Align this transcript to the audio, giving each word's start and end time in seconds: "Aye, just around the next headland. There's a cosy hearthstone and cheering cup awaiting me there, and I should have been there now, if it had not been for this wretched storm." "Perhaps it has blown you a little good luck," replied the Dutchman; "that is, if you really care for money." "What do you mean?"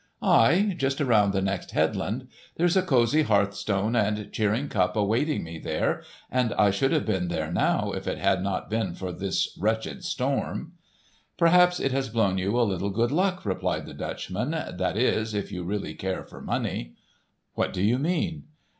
"Aye, 0.23 0.73
just 0.79 0.99
around 0.99 1.31
the 1.31 1.43
next 1.43 1.73
headland. 1.73 2.27
There's 2.57 2.75
a 2.75 2.81
cosy 2.81 3.21
hearthstone 3.21 3.95
and 3.95 4.31
cheering 4.33 4.67
cup 4.67 4.95
awaiting 4.95 5.43
me 5.43 5.59
there, 5.59 6.01
and 6.31 6.55
I 6.55 6.71
should 6.71 6.91
have 6.91 7.05
been 7.05 7.27
there 7.27 7.51
now, 7.51 7.91
if 7.91 8.07
it 8.07 8.17
had 8.17 8.41
not 8.41 8.67
been 8.67 8.95
for 8.95 9.11
this 9.11 9.55
wretched 9.59 10.03
storm." 10.03 10.71
"Perhaps 11.37 11.79
it 11.79 11.91
has 11.91 12.09
blown 12.09 12.39
you 12.39 12.59
a 12.59 12.63
little 12.63 12.89
good 12.89 13.11
luck," 13.11 13.45
replied 13.45 13.85
the 13.85 13.93
Dutchman; 13.93 14.49
"that 14.49 14.97
is, 14.97 15.35
if 15.35 15.51
you 15.51 15.61
really 15.63 15.93
care 15.93 16.23
for 16.23 16.41
money." 16.41 16.95
"What 17.53 17.71
do 17.71 17.83
you 17.83 17.99
mean?" 17.99 18.45